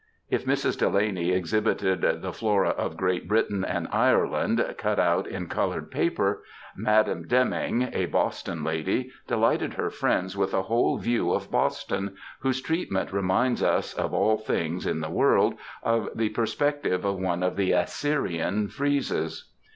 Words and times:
If 0.31 0.45
Mrs. 0.47 0.79
Delany 0.79 1.31
exhibited 1.31 2.23
the 2.23 2.33
Flora 2.33 2.69
of 2.69 2.97
Great 2.97 3.27
Britain 3.27 3.63
and 3.63 3.87
Ireland, 3.91 4.73
cut 4.79 4.97
out 4.97 5.27
in 5.27 5.45
coloured 5.47 5.91
paper, 5.91 6.41
Madam 6.75 7.27
Demming, 7.27 7.87
a 7.93 8.07
Boston 8.07 8.63
lady, 8.63 9.11
delighted 9.27 9.75
her 9.75 9.91
friends 9.91 10.35
with 10.35 10.55
a 10.55 10.63
whole 10.63 10.97
view 10.97 11.31
of 11.31 11.51
Boston, 11.51 12.15
whose 12.39 12.61
treatment 12.63 13.13
reminds 13.13 13.61
us, 13.61 13.93
of 13.93 14.11
all 14.11 14.39
things 14.39 14.87
in 14.87 15.01
the 15.01 15.11
world, 15.11 15.53
of 15.83 16.09
the 16.15 16.29
perspective 16.29 17.05
of 17.05 17.19
one 17.19 17.43
of 17.43 17.55
the 17.55 17.71
Assyrian 17.73 18.69
friezes. 18.69 19.51